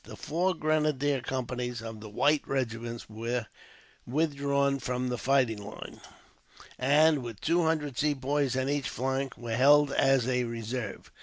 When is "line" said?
5.63-6.01